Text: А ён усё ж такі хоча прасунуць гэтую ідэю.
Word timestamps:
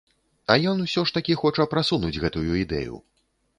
А 0.53 0.55
ён 0.71 0.81
усё 0.85 1.03
ж 1.09 1.15
такі 1.17 1.37
хоча 1.43 1.69
прасунуць 1.75 2.13
гэтую 2.25 2.51
ідэю. 2.65 2.95